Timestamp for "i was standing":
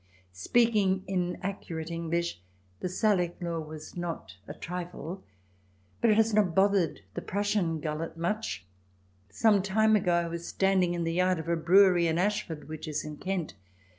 10.15-10.95